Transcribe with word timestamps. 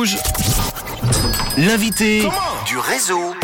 Rouge. 0.00 0.16
L'invité 1.58 2.22
du 2.66 2.78
réseau. 2.78 3.34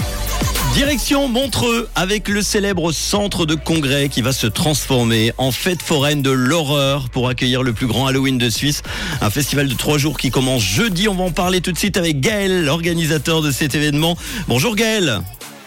Direction 0.72 1.29
Montreux 1.29 1.86
avec 1.94 2.29
le 2.29 2.40
célèbre 2.40 2.92
centre 2.92 3.44
de 3.44 3.54
congrès 3.54 4.08
qui 4.08 4.22
va 4.22 4.32
se 4.32 4.46
transformer 4.46 5.34
en 5.37 5.53
fête 5.53 5.82
foraine 5.82 6.22
de 6.22 6.30
l'horreur 6.30 7.11
pour 7.11 7.29
accueillir 7.29 7.62
le 7.62 7.74
plus 7.74 7.87
grand 7.87 8.06
Halloween 8.06 8.38
de 8.38 8.48
Suisse. 8.48 8.80
Un 9.21 9.29
festival 9.29 9.69
de 9.69 9.74
trois 9.74 9.98
jours 9.98 10.16
qui 10.16 10.30
commence 10.30 10.62
jeudi. 10.62 11.08
On 11.08 11.14
va 11.14 11.24
en 11.24 11.30
parler 11.30 11.61
tout 11.61 11.72
de 11.72 11.79
suite 11.79 11.98
avec 11.98 12.21
Gaël, 12.21 12.65
l'organisateur 12.65 13.43
de 13.43 13.51
cet 13.51 13.75
événement. 13.75 14.17
Bonjour 14.49 14.77
Gaël. 14.77 15.21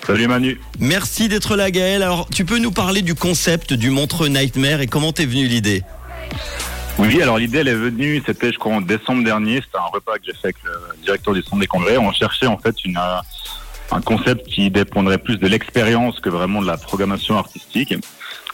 Salut 0.07 0.25
Manu. 0.25 0.59
Merci 0.79 1.29
d'être 1.29 1.55
là 1.55 1.69
Gaël. 1.69 2.01
Alors 2.01 2.27
tu 2.33 2.45
peux 2.45 2.57
nous 2.57 2.71
parler 2.71 3.03
du 3.03 3.13
concept 3.13 3.73
du 3.73 3.91
Montreux 3.91 4.29
Nightmare 4.29 4.81
et 4.81 4.87
comment 4.87 5.11
t'es 5.11 5.27
venue 5.27 5.45
l'idée? 5.45 5.83
Oui, 6.99 7.21
alors 7.21 7.37
l'idée 7.37 7.59
elle 7.59 7.67
est 7.69 7.73
venue, 7.73 8.21
c'était 8.25 8.51
je 8.51 8.59
crois 8.59 8.73
en 8.73 8.81
décembre 8.81 9.23
dernier, 9.23 9.61
c'était 9.61 9.77
un 9.77 9.91
repas 9.91 10.15
que 10.17 10.25
j'ai 10.25 10.33
fait 10.33 10.47
avec 10.47 10.57
le 10.63 11.01
directeur 11.01 11.33
du 11.33 11.41
centre 11.41 11.59
des 11.59 11.67
congrès. 11.67 11.97
On 11.97 12.11
cherchait 12.11 12.47
en 12.47 12.57
fait 12.57 12.75
une, 12.83 12.97
euh, 12.97 13.19
un 13.91 14.01
concept 14.01 14.47
qui 14.47 14.69
dépendrait 14.69 15.17
plus 15.17 15.37
de 15.37 15.47
l'expérience 15.47 16.19
que 16.19 16.29
vraiment 16.29 16.61
de 16.61 16.67
la 16.67 16.77
programmation 16.77 17.37
artistique. 17.37 17.93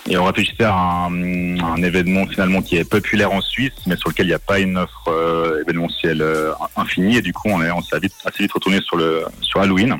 Et 0.07 0.17
on 0.17 0.25
réfléchissait 0.25 0.63
à 0.63 0.75
un, 0.75 1.59
un, 1.59 1.81
événement 1.81 2.27
finalement 2.27 2.61
qui 2.61 2.77
est 2.77 2.87
populaire 2.87 3.31
en 3.31 3.41
Suisse, 3.41 3.73
mais 3.87 3.95
sur 3.95 4.09
lequel 4.09 4.27
il 4.27 4.29
n'y 4.29 4.35
a 4.35 4.39
pas 4.39 4.59
une 4.59 4.77
offre 4.77 5.07
euh, 5.07 5.63
événementielle 5.63 6.21
euh, 6.21 6.53
infinie. 6.75 7.17
Et 7.17 7.21
du 7.23 7.33
coup, 7.33 7.49
on, 7.49 7.61
est, 7.63 7.71
on 7.71 7.81
s'est 7.81 7.99
vite, 7.99 8.13
assez 8.23 8.43
vite 8.43 8.51
retourné 8.51 8.81
sur, 8.81 8.97
le, 8.97 9.25
sur 9.41 9.61
Halloween. 9.61 9.95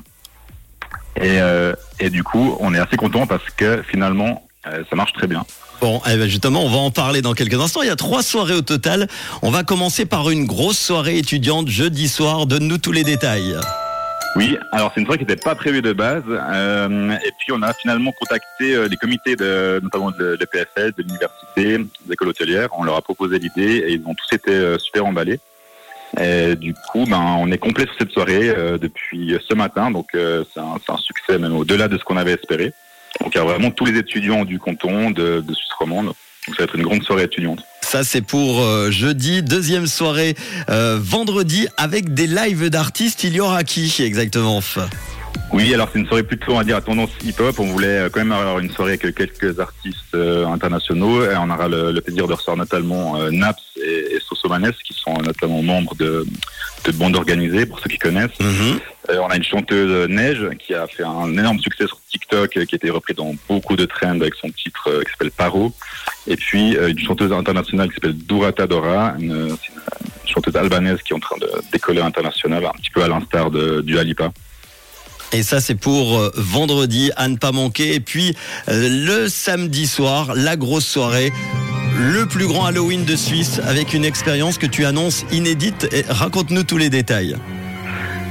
Et, 1.16 1.42
euh, 1.42 1.74
et 2.00 2.12
du 2.12 2.24
coup, 2.24 2.56
on 2.60 2.76
est 2.76 2.80
assez 2.80 2.98
content 2.98 3.26
parce 3.26 3.50
que 3.50 3.82
finalement, 3.90 4.45
euh, 4.68 4.84
ça 4.90 4.96
marche 4.96 5.14
très 5.14 5.28
bien. 5.28 5.46
Bon, 5.82 6.02
eh 6.10 6.16
ben 6.16 6.28
justement, 6.28 6.64
on 6.64 6.70
va 6.70 6.78
en 6.78 6.92
parler 6.92 7.22
dans 7.22 7.34
quelques 7.34 7.60
instants. 7.60 7.82
Il 7.82 7.88
y 7.88 7.92
a 7.92 7.96
trois 7.96 8.24
soirées 8.24 8.54
au 8.54 8.62
total. 8.62 9.08
On 9.42 9.52
va 9.52 9.64
commencer 9.64 10.06
par 10.06 10.30
une 10.30 10.46
grosse 10.46 10.80
soirée 10.80 11.18
étudiante 11.18 11.68
jeudi 11.68 12.08
soir. 12.08 12.46
Donne-nous 12.46 12.78
tous 12.78 12.92
les 12.92 13.04
détails. 13.04 13.56
Oui, 14.36 14.58
alors 14.72 14.92
c'est 14.94 15.00
une 15.00 15.06
soirée 15.06 15.20
qui 15.20 15.26
n'était 15.26 15.42
pas 15.42 15.56
prévue 15.56 15.82
de 15.82 15.94
base. 15.94 16.24
Euh, 16.28 17.12
et 17.26 17.32
puis 17.40 17.52
on 17.52 17.62
a 17.62 17.74
finalement 17.74 18.12
contacté 18.20 18.76
euh, 18.76 18.88
les 18.88 18.98
comités, 18.98 19.36
de, 19.36 19.80
notamment 19.84 20.12
de 20.12 20.38
l'EPFL, 20.40 20.94
de 20.98 21.04
l'université, 21.04 21.78
des 21.78 22.14
écoles 22.14 22.30
hôtelières. 22.30 22.70
On 22.78 22.84
leur 22.84 22.96
a 22.96 23.02
proposé 23.02 23.40
l'idée 23.40 23.84
et 23.88 23.94
ils 23.94 24.02
ont 24.06 24.16
tous 24.16 24.36
été 24.36 24.80
super 24.80 25.06
emballés. 25.06 25.40
Et 26.20 26.56
du 26.56 26.74
coup, 26.74 27.06
ben, 27.06 27.36
on 27.40 27.52
est 27.52 27.58
complet 27.58 27.86
sur 27.86 27.96
cette 28.00 28.12
soirée 28.12 28.54
depuis 28.80 29.38
ce 29.48 29.54
matin. 29.54 29.92
Donc 29.92 30.08
c'est 30.14 30.60
un, 30.60 30.78
un, 30.88 30.98
succès 30.98 31.38
même 31.38 31.56
au-delà 31.56 31.88
de 31.90 31.98
ce 31.98 32.04
qu'on 32.04 32.18
avait 32.18 32.34
espéré. 32.34 32.74
Donc 33.22 33.34
il 33.34 33.38
y 33.38 33.42
a 33.42 33.44
vraiment 33.44 33.72
tous 33.72 33.86
les 33.86 33.98
étudiants 33.98 34.46
du 34.46 34.60
canton, 34.60 35.12
de, 35.12 35.42
de 35.42 35.54
Suisse 35.54 35.72
romande. 35.80 36.06
Donc 36.06 36.56
ça 36.56 36.60
va 36.60 36.64
être 36.66 36.76
une 36.76 36.84
grande 36.84 37.04
soirée 37.04 37.24
étudiante. 37.24 37.64
Ça 37.82 38.04
c'est 38.04 38.22
pour 38.22 38.62
euh, 38.62 38.92
jeudi, 38.92 39.42
deuxième 39.42 39.88
soirée 39.88 40.36
euh, 40.70 41.00
vendredi 41.02 41.68
avec 41.78 42.14
des 42.14 42.28
lives 42.28 42.70
d'artistes. 42.70 43.24
Il 43.24 43.34
y 43.34 43.40
aura 43.40 43.64
qui 43.64 43.94
exactement 44.00 44.62
oui, 45.52 45.74
alors 45.74 45.90
c'est 45.92 46.00
une 46.00 46.08
soirée 46.08 46.24
plutôt, 46.24 46.54
on 46.54 46.58
va 46.58 46.64
dire, 46.64 46.76
à 46.76 46.82
tendance 46.82 47.12
hip-hop. 47.24 47.60
On 47.60 47.66
voulait 47.66 47.88
euh, 47.88 48.10
quand 48.10 48.20
même 48.20 48.32
avoir 48.32 48.60
une 48.60 48.72
soirée 48.72 49.00
avec 49.02 49.16
quelques 49.16 49.60
artistes 49.60 50.14
euh, 50.14 50.46
internationaux. 50.48 51.24
Et 51.24 51.36
on 51.38 51.50
aura 51.50 51.68
le, 51.68 51.92
le, 51.92 52.02
plaisir 52.02 52.28
de 52.28 52.34
recevoir 52.34 52.58
notamment 52.58 53.16
euh, 53.18 53.30
Naps 53.32 53.62
et, 53.78 54.16
et 54.16 54.20
Sosomanes, 54.28 54.74
qui 54.84 54.94
sont 54.94 55.14
notamment 55.22 55.62
membres 55.62 55.96
de, 55.96 56.26
de 56.84 56.92
bandes 56.92 57.16
organisées, 57.16 57.66
pour 57.66 57.80
ceux 57.80 57.90
qui 57.90 58.00
connaissent. 58.00 58.40
Mm 58.40 58.46
-hmm. 58.46 58.80
On 59.10 59.28
a 59.28 59.36
une 59.36 59.44
chanteuse 59.44 60.10
Neige 60.10 60.50
qui 60.60 60.74
a 60.74 60.88
fait 60.88 61.04
un 61.04 61.32
énorme 61.32 61.60
succès 61.60 61.88
sur 61.88 62.00
TikTok, 62.10 62.50
qui 62.50 62.60
a 62.60 62.62
été 62.64 62.90
repris 62.90 63.14
dans 63.14 63.36
beaucoup 63.48 63.76
de 63.76 63.86
trends 63.86 64.20
avec 64.22 64.36
son 64.36 64.50
titre 64.50 65.04
qui 65.04 65.12
s'appelle 65.12 65.32
Paro. 65.32 65.72
Et 66.28 66.36
puis 66.36 66.76
une 66.76 67.00
chanteuse 67.00 67.32
internationale 67.32 67.90
qui 67.90 67.96
s'appelle 67.96 68.18
Durata 68.18 68.68
Dora, 68.68 69.16
une, 69.20 69.56
chanteuse 70.26 70.56
albanaise 70.56 71.02
qui 71.02 71.14
est 71.14 71.16
en 71.16 71.20
train 71.20 71.38
de 71.40 71.50
décoller 71.72 72.02
international, 72.02 72.66
un 72.66 72.72
petit 72.72 72.90
peu 72.92 73.04
à 73.04 73.08
l'instar 73.08 73.52
du 73.52 73.98
Alipa. 73.98 74.32
Et 75.32 75.44
ça, 75.44 75.60
c'est 75.60 75.76
pour 75.76 76.18
euh, 76.18 76.32
vendredi, 76.36 77.12
à 77.16 77.28
ne 77.28 77.36
pas 77.36 77.52
manquer. 77.52 77.96
Et 77.96 78.00
puis, 78.00 78.36
euh, 78.70 78.90
le 78.90 79.28
samedi 79.28 79.88
soir, 79.88 80.34
la 80.36 80.56
grosse 80.56 80.86
soirée. 80.86 81.32
Le 81.98 82.26
plus 82.26 82.48
grand 82.48 82.66
Halloween 82.66 83.06
de 83.06 83.16
Suisse 83.16 83.60
avec 83.66 83.94
une 83.94 84.06
expérience 84.06 84.58
que 84.58 84.66
tu 84.66 84.86
annonces 84.86 85.26
inédite. 85.32 85.88
Raconte-nous 86.10 86.64
tous 86.64 86.78
les 86.78 86.90
détails. 86.90 87.38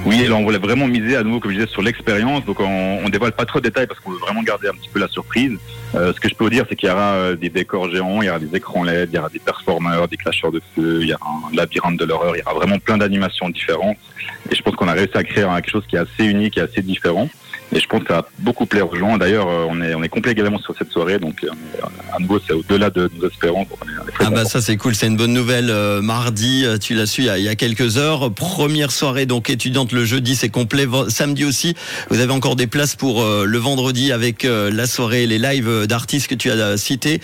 Oui, 0.06 0.22
alors 0.26 0.40
on 0.40 0.44
voulait 0.44 0.58
vraiment 0.58 0.86
miser 0.86 1.16
à 1.16 1.22
nouveau, 1.22 1.40
comme 1.40 1.52
je 1.52 1.56
disais, 1.56 1.70
sur 1.70 1.80
l'expérience. 1.80 2.44
Donc 2.44 2.60
on, 2.60 3.00
on 3.02 3.08
dévoile 3.08 3.32
pas 3.32 3.46
trop 3.46 3.58
de 3.58 3.64
détails 3.64 3.86
parce 3.86 4.00
qu'on 4.00 4.10
veut 4.10 4.18
vraiment 4.18 4.42
garder 4.42 4.68
un 4.68 4.72
petit 4.72 4.90
peu 4.90 5.00
la 5.00 5.08
surprise. 5.08 5.52
Euh, 5.94 6.12
ce 6.12 6.20
que 6.20 6.28
je 6.28 6.34
peux 6.34 6.44
vous 6.44 6.50
dire, 6.50 6.66
c'est 6.68 6.76
qu'il 6.76 6.90
y 6.90 6.92
aura 6.92 7.14
euh, 7.14 7.36
des 7.36 7.48
décors 7.48 7.90
géants, 7.90 8.20
il 8.20 8.26
y 8.26 8.28
aura 8.28 8.38
des 8.38 8.54
écrans 8.54 8.82
LED, 8.82 9.10
il 9.12 9.16
y 9.16 9.18
aura 9.18 9.30
des 9.30 9.38
performeurs, 9.38 10.06
des 10.08 10.18
clasheurs 10.18 10.52
de 10.52 10.60
feu, 10.74 10.98
il 11.02 11.08
y 11.08 11.14
aura 11.14 11.26
un 11.50 11.56
labyrinthe 11.56 11.98
de 11.98 12.04
l'horreur, 12.04 12.36
il 12.36 12.40
y 12.40 12.42
aura 12.42 12.54
vraiment 12.54 12.78
plein 12.78 12.98
d'animations 12.98 13.48
différentes. 13.48 13.96
Et 14.50 14.54
je 14.54 14.62
pense 14.62 14.76
qu'on 14.76 14.88
a 14.88 14.92
réussi 14.92 15.16
à 15.16 15.24
créer 15.24 15.44
quelque 15.44 15.70
chose 15.70 15.84
qui 15.88 15.96
est 15.96 16.00
assez 16.00 16.24
unique 16.24 16.58
et 16.58 16.60
assez 16.60 16.82
différent. 16.82 17.30
Et 17.74 17.80
je 17.80 17.86
pense 17.88 18.02
que 18.02 18.08
ça 18.08 18.14
va 18.14 18.28
beaucoup 18.38 18.66
plaire 18.66 18.90
aux 18.90 18.96
gens. 18.96 19.18
D'ailleurs, 19.18 19.48
on 19.48 19.80
est, 19.82 19.94
on 19.94 20.02
est 20.02 20.08
complet 20.08 20.32
également 20.32 20.58
sur 20.58 20.74
cette 20.78 20.90
soirée. 20.90 21.18
Donc, 21.18 21.44
à 22.12 22.20
nouveau, 22.20 22.38
c'est 22.46 22.52
au-delà 22.52 22.90
de 22.90 23.10
nos 23.18 23.28
espérances. 23.28 23.66
Ah, 24.20 24.30
bah, 24.30 24.44
ça, 24.44 24.60
c'est 24.60 24.76
cool. 24.76 24.94
C'est 24.94 25.08
une 25.08 25.16
bonne 25.16 25.32
nouvelle. 25.32 25.70
Euh, 25.70 26.00
mardi, 26.00 26.64
tu 26.80 26.94
l'as 26.94 27.06
su 27.06 27.22
il 27.22 27.26
y, 27.26 27.30
a, 27.30 27.38
il 27.38 27.44
y, 27.44 27.48
a, 27.48 27.56
quelques 27.56 27.98
heures. 27.98 28.32
Première 28.32 28.92
soirée, 28.92 29.26
donc, 29.26 29.50
étudiante 29.50 29.92
le 29.92 30.04
jeudi, 30.04 30.36
c'est 30.36 30.48
complet. 30.48 30.86
Samedi 31.08 31.44
aussi, 31.44 31.74
vous 32.10 32.20
avez 32.20 32.32
encore 32.32 32.56
des 32.56 32.66
places 32.66 32.94
pour 32.94 33.22
euh, 33.22 33.44
le 33.44 33.58
vendredi 33.58 34.12
avec 34.12 34.44
euh, 34.44 34.70
la 34.70 34.86
soirée, 34.86 35.26
les 35.26 35.38
lives 35.38 35.86
d'artistes 35.86 36.28
que 36.28 36.34
tu 36.34 36.50
as 36.50 36.76
cités. 36.76 37.20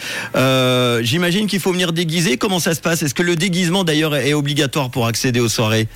J'imagine 1.03 1.47
qu'il 1.47 1.61
faut 1.61 1.73
venir 1.73 1.93
déguiser. 1.93 2.37
Comment 2.37 2.59
ça 2.59 2.75
se 2.75 2.81
passe? 2.81 3.03
Est-ce 3.03 3.15
que 3.15 3.23
le 3.23 3.37
déguisement, 3.37 3.85
d'ailleurs, 3.85 4.17
est 4.17 4.35
obligatoire 4.35 4.91
pour 4.91 5.07
accéder 5.07 5.41
aux 5.41 5.49
soirées? 5.49 5.87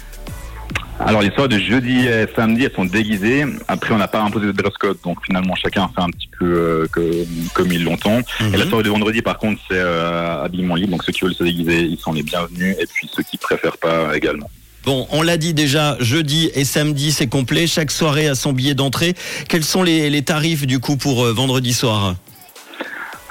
Alors 1.07 1.23
les 1.23 1.31
soirées 1.31 1.49
de 1.49 1.59
jeudi 1.59 2.07
et 2.07 2.27
samedi, 2.35 2.65
elles 2.65 2.73
sont 2.73 2.85
déguisées. 2.85 3.45
Après, 3.69 3.95
on 3.95 3.99
n'a 3.99 4.09
pas 4.09 4.23
imposé 4.23 4.47
de 4.47 4.53
dress 4.53 4.75
code, 4.75 4.99
donc 5.05 5.19
finalement 5.25 5.55
chacun 5.55 5.89
fait 5.95 6.01
un 6.01 6.09
petit 6.09 6.29
peu 6.39 6.47
euh, 6.47 6.87
que, 6.91 7.25
comme 7.53 7.73
il 7.73 7.85
l'entend. 7.85 8.21
Et 8.41 8.57
la 8.57 8.67
soirée 8.67 8.85
de 8.85 8.89
vendredi, 8.89 9.21
par 9.21 9.39
contre, 9.39 9.61
c'est 9.69 9.79
euh, 9.79 10.45
habillement 10.45 10.77
libre. 10.77 10.93
Donc 10.93 11.05
ceux 11.05 11.13
qui 11.13 11.25
veulent 11.25 11.35
se 11.35 11.45
déguiser, 11.45 11.83
ils 11.83 11.99
sont 11.99 12.13
les 12.13 12.23
bienvenus. 12.23 12.77
Et 12.81 12.87
puis 12.87 13.11
ceux 13.15 13.23
qui 13.23 13.37
préfèrent 13.37 13.77
pas 13.77 14.17
également. 14.17 14.51
Bon, 14.85 15.07
on 15.11 15.23
l'a 15.23 15.39
dit 15.39 15.55
déjà, 15.55 15.97
jeudi 16.01 16.51
et 16.55 16.65
samedi, 16.65 17.11
c'est 17.11 17.27
complet. 17.27 17.67
Chaque 17.67 17.91
soirée 17.91 18.29
a 18.29 18.35
son 18.35 18.53
billet 18.53 18.75
d'entrée. 18.75 19.15
Quels 19.49 19.65
sont 19.65 19.83
les, 19.83 20.11
les, 20.11 20.23
tarifs 20.23 20.67
du 20.67 20.79
coup 20.79 20.97
pour 20.97 21.25
euh, 21.25 21.33
vendredi 21.33 21.73
soir? 21.73 22.17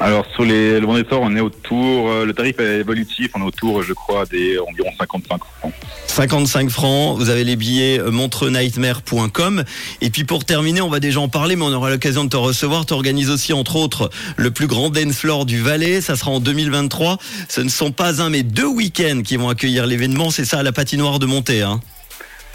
Alors 0.03 0.25
sur 0.33 0.43
les, 0.43 0.81
le 0.81 1.05
soir, 1.05 1.21
on 1.21 1.33
est 1.33 1.39
autour, 1.39 2.09
euh, 2.09 2.25
le 2.25 2.33
tarif 2.33 2.59
est 2.59 2.79
évolutif, 2.81 3.29
on 3.35 3.41
est 3.41 3.45
autour, 3.45 3.83
je 3.83 3.93
crois, 3.93 4.25
des 4.25 4.59
environ 4.59 4.89
55 4.99 5.39
francs. 5.59 5.73
55 6.07 6.69
francs, 6.69 7.17
vous 7.17 7.29
avez 7.29 7.45
les 7.45 7.55
billets 7.55 7.99
montrenightmare.com. 7.99 9.63
Et 10.01 10.09
puis 10.09 10.25
pour 10.25 10.43
terminer, 10.43 10.81
on 10.81 10.89
va 10.89 10.99
déjà 10.99 11.21
en 11.21 11.29
parler, 11.29 11.55
mais 11.55 11.63
on 11.63 11.71
aura 11.71 11.89
l'occasion 11.89 12.25
de 12.25 12.29
te 12.29 12.35
recevoir. 12.35 12.85
Tu 12.85 12.93
organises 12.93 13.29
aussi, 13.29 13.53
entre 13.53 13.77
autres, 13.77 14.09
le 14.35 14.51
plus 14.51 14.67
grand 14.67 14.89
dance 14.89 15.15
floor 15.15 15.45
du 15.45 15.61
Valais. 15.61 16.01
Ça 16.01 16.17
sera 16.17 16.31
en 16.31 16.41
2023. 16.41 17.17
Ce 17.47 17.61
ne 17.61 17.69
sont 17.69 17.93
pas 17.93 18.21
un, 18.21 18.29
mais 18.29 18.43
deux 18.43 18.67
week-ends 18.67 19.21
qui 19.23 19.37
vont 19.37 19.47
accueillir 19.47 19.85
l'événement. 19.85 20.31
C'est 20.31 20.45
ça, 20.45 20.59
à 20.59 20.63
la 20.63 20.73
patinoire 20.73 21.19
de 21.19 21.27
Montée. 21.27 21.61
Hein. 21.61 21.79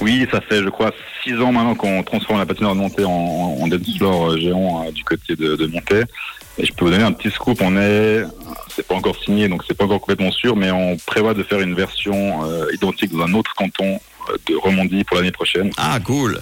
Oui, 0.03 0.27
ça 0.31 0.43
fait, 0.43 0.63
je 0.63 0.69
crois, 0.69 0.93
six 1.25 1.35
ans 1.41 1.51
maintenant 1.51 1.75
qu'on 1.75 2.03
transforme 2.03 2.39
la 2.39 2.47
patinoire 2.47 2.75
de 2.75 2.81
Montée 2.81 3.05
en, 3.05 3.11
en 3.11 3.67
dance 3.67 3.97
floor 3.97 4.37
géant 4.37 4.85
euh, 4.87 4.93
du 4.93 5.03
côté 5.03 5.35
de, 5.35 5.57
de 5.57 5.67
Montée. 5.67 6.03
Et 6.59 6.67
je 6.67 6.73
peux 6.73 6.85
vous 6.85 6.91
donner 6.91 7.05
un 7.05 7.13
petit 7.13 7.31
scoop. 7.31 7.59
On 7.63 7.77
est, 7.77 8.25
c'est 8.69 8.87
pas 8.87 8.95
encore 8.95 9.17
signé, 9.17 9.49
donc 9.49 9.63
c'est 9.67 9.77
pas 9.77 9.85
encore 9.85 10.01
complètement 10.01 10.33
sûr, 10.33 10.57
mais 10.57 10.71
on 10.71 10.97
prévoit 10.97 11.35
de 11.35 11.43
faire 11.43 11.61
une 11.61 11.75
version 11.75 12.45
euh, 12.45 12.67
identique 12.73 13.13
dans 13.13 13.25
un 13.25 13.35
autre 13.35 13.55
canton 13.55 14.01
euh, 14.31 14.37
de 14.49 14.57
Romandie 14.57 15.05
pour 15.05 15.17
l'année 15.17 15.31
prochaine. 15.31 15.71
Ah, 15.77 15.99
cool. 16.05 16.41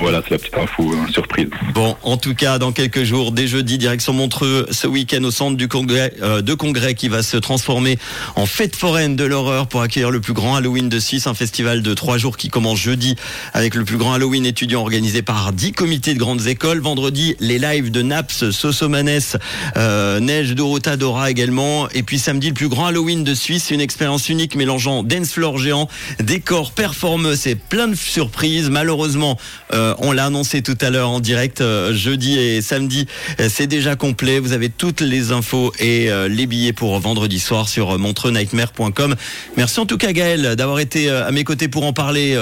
Voilà, 0.00 0.22
c'est 0.24 0.30
la 0.30 0.38
petite 0.38 0.56
info, 0.56 0.92
hein, 0.94 1.06
surprise. 1.12 1.48
Bon, 1.74 1.96
en 2.02 2.16
tout 2.16 2.34
cas, 2.34 2.58
dans 2.58 2.72
quelques 2.72 3.04
jours, 3.04 3.30
dès 3.30 3.46
jeudi, 3.46 3.78
direction 3.78 4.12
Montreux, 4.12 4.66
ce 4.70 4.86
week-end 4.86 5.22
au 5.22 5.30
centre 5.30 5.56
du 5.56 5.68
congrès, 5.68 6.14
euh, 6.22 6.40
de 6.40 6.54
congrès 6.54 6.94
qui 6.94 7.08
va 7.08 7.22
se 7.22 7.36
transformer 7.36 7.98
en 8.34 8.46
fête 8.46 8.74
foraine 8.74 9.16
de 9.16 9.24
l'horreur 9.24 9.66
pour 9.66 9.82
accueillir 9.82 10.10
le 10.10 10.20
plus 10.20 10.32
grand 10.32 10.56
Halloween 10.56 10.88
de 10.88 10.98
Suisse, 10.98 11.26
un 11.26 11.34
festival 11.34 11.82
de 11.82 11.94
trois 11.94 12.16
jours 12.16 12.36
qui 12.36 12.48
commence 12.48 12.78
jeudi 12.78 13.16
avec 13.52 13.74
le 13.74 13.84
plus 13.84 13.98
grand 13.98 14.14
Halloween 14.14 14.46
étudiant 14.46 14.80
organisé 14.80 15.20
par 15.22 15.52
dix 15.52 15.72
comités 15.72 16.14
de 16.14 16.18
grandes 16.18 16.46
écoles. 16.46 16.80
Vendredi, 16.80 17.36
les 17.38 17.58
lives 17.58 17.90
de 17.90 18.02
Naps, 18.02 18.50
Sosomanes, 18.50 19.36
euh, 19.76 20.20
Neige, 20.20 20.54
Dorota, 20.54 20.96
Dora 20.96 21.30
également. 21.30 21.88
Et 21.90 22.02
puis 22.02 22.18
samedi, 22.18 22.48
le 22.48 22.54
plus 22.54 22.68
grand 22.68 22.86
Halloween 22.86 23.24
de 23.24 23.34
Suisse, 23.34 23.70
une 23.70 23.80
expérience 23.80 24.28
unique 24.30 24.56
mélangeant 24.56 25.02
dance 25.02 25.32
floor 25.32 25.58
géant, 25.58 25.88
décor, 26.18 26.72
performeuse 26.72 27.46
et 27.46 27.56
plein 27.56 27.88
de 27.88 27.94
surprises. 27.94 28.70
Malheureusement, 28.70 29.38
euh, 29.72 29.81
on 29.98 30.12
l'a 30.12 30.26
annoncé 30.26 30.62
tout 30.62 30.78
à 30.80 30.90
l'heure 30.90 31.10
en 31.10 31.20
direct, 31.20 31.60
euh, 31.60 31.92
jeudi 31.92 32.38
et 32.38 32.62
samedi, 32.62 33.06
euh, 33.40 33.48
c'est 33.50 33.66
déjà 33.66 33.96
complet. 33.96 34.38
Vous 34.38 34.52
avez 34.52 34.68
toutes 34.68 35.00
les 35.00 35.32
infos 35.32 35.72
et 35.78 36.10
euh, 36.10 36.28
les 36.28 36.46
billets 36.46 36.72
pour 36.72 36.98
vendredi 36.98 37.38
soir 37.38 37.68
sur 37.68 37.98
montreux-nightmare.com. 37.98 39.16
Merci 39.56 39.80
en 39.80 39.86
tout 39.86 39.98
cas 39.98 40.12
Gaël 40.12 40.56
d'avoir 40.56 40.80
été 40.80 41.10
à 41.10 41.30
mes 41.30 41.44
côtés 41.44 41.68
pour 41.68 41.84
en 41.84 41.92
parler 41.92 42.34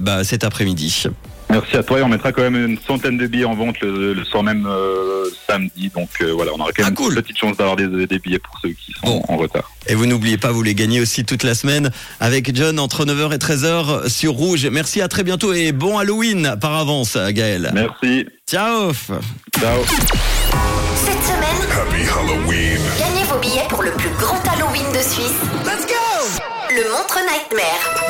bah, 0.00 0.24
cet 0.24 0.44
après-midi. 0.44 1.04
Merci 1.50 1.76
à 1.78 1.82
toi 1.82 1.98
et 1.98 2.02
on 2.02 2.08
mettra 2.08 2.30
quand 2.32 2.42
même 2.42 2.56
une 2.56 2.78
centaine 2.86 3.16
de 3.16 3.26
billets 3.26 3.46
en 3.46 3.54
vente 3.54 3.80
le, 3.80 4.12
le 4.12 4.24
soir 4.24 4.42
même 4.42 4.66
euh, 4.66 5.24
samedi. 5.48 5.90
Donc 5.94 6.10
euh, 6.20 6.32
voilà, 6.32 6.52
on 6.54 6.60
aura 6.60 6.70
quand 6.72 6.82
Ah, 6.82 6.86
même 6.86 6.94
cool. 6.94 7.14
une 7.14 7.22
petite 7.22 7.38
chance 7.38 7.56
d'avoir 7.56 7.74
des, 7.76 8.06
des 8.06 8.18
billets 8.18 8.38
pour 8.38 8.54
ceux 8.60 8.68
qui 8.70 8.92
sont 8.92 9.06
Bon. 9.06 9.22
en 9.28 9.36
retard. 9.38 9.70
Et 9.86 9.94
vous 9.94 10.04
n'oubliez 10.06 10.36
pas, 10.36 10.52
vous 10.52 10.62
les 10.62 10.74
gagnez 10.74 11.00
aussi 11.00 11.24
toute 11.24 11.42
la 11.44 11.54
semaine 11.54 11.90
avec 12.20 12.54
John 12.54 12.78
entre 12.78 13.06
9h 13.06 13.32
et 13.34 13.38
13h 13.38 14.08
sur 14.10 14.32
Rouge. 14.32 14.66
Merci, 14.70 15.00
à 15.00 15.08
très 15.08 15.24
bientôt 15.24 15.54
et 15.54 15.72
bon 15.72 15.96
Halloween 15.98 16.56
par 16.60 16.74
avance, 16.74 17.16
Gaël. 17.16 17.70
Merci. 17.74 18.26
Ciao 18.48 18.92
Ciao. 19.58 19.78
Cette 20.96 21.22
semaine, 21.24 21.70
Happy 21.72 22.02
Halloween. 22.02 22.78
gagnez 22.98 23.24
vos 23.24 23.38
billets 23.38 23.66
pour 23.70 23.82
le 23.82 23.90
plus 23.92 24.10
grand 24.18 24.40
Halloween 24.52 24.84
de 24.92 24.98
Suisse. 24.98 25.32
Let's 25.64 25.86
go 25.86 26.28
Le 26.70 26.90
Montre 26.90 27.18
Nightmare. 27.20 28.04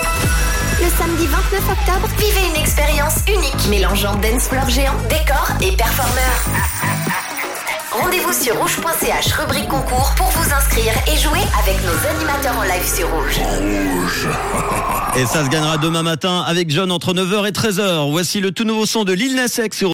Le 0.81 0.87
samedi 0.96 1.18
29 1.50 1.71
octobre, 1.71 2.09
vivez 2.19 2.47
une 2.47 2.61
expérience 2.61 3.21
unique 3.27 3.69
mélangeant 3.71 4.15
dance 4.17 4.49
floor 4.49 4.69
géant, 4.69 4.93
décor 5.09 5.49
et 5.62 5.75
performeurs. 5.75 6.45
Rendez-vous 7.91 8.33
sur 8.35 8.55
rouge.ch 8.56 9.33
rubrique 9.33 9.69
concours 9.69 10.12
pour 10.17 10.27
vous 10.27 10.53
inscrire 10.53 10.93
et 11.06 11.17
jouer 11.17 11.41
avec 11.59 11.77
nos 11.85 12.09
animateurs 12.11 12.59
en 12.59 12.62
live 12.65 12.87
sur 12.87 13.09
Rouge. 13.09 13.41
Et 15.17 15.25
ça 15.25 15.43
se 15.45 15.49
gagnera 15.49 15.79
demain 15.79 16.03
matin 16.03 16.45
avec 16.47 16.71
John 16.71 16.93
entre 16.93 17.15
9h 17.15 17.49
et 17.49 17.53
13h. 17.53 18.11
Voici 18.11 18.41
le 18.41 18.53
tout 18.53 18.65
nouveau 18.65 18.85
son 18.85 19.05
de 19.05 19.15
Lil 19.15 19.35
Nas 19.35 19.59
X 19.59 19.77
sur 19.77 19.87